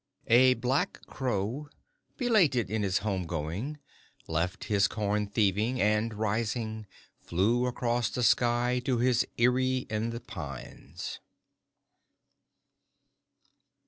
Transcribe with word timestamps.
A 0.25 0.55
black 0.55 1.05
crow, 1.05 1.69
belated 2.17 2.71
in 2.71 2.81
his 2.81 2.97
home 3.05 3.27
going, 3.27 3.77
left 4.27 4.63
his 4.63 4.87
corn 4.87 5.27
thieving, 5.27 5.79
and, 5.79 6.15
rising, 6.15 6.87
flew 7.21 7.67
across 7.67 8.09
the 8.09 8.23
sky 8.23 8.81
to 8.85 8.97
his 8.97 9.27
eyrie 9.37 9.85
in 9.91 10.09
the 10.09 10.19
pines. 10.19 11.19